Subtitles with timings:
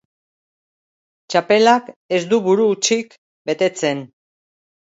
[1.33, 3.15] Txapelak ez du buru hutsik
[3.51, 4.03] betetzen.